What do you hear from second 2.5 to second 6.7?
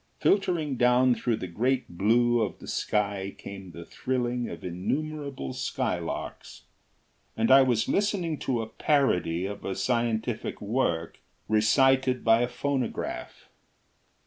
the sky came the thrilling of innumerable skylarks.